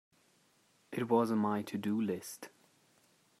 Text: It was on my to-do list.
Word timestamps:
It 0.91 1.09
was 1.09 1.31
on 1.31 1.37
my 1.37 1.61
to-do 1.61 2.01
list. 2.01 2.49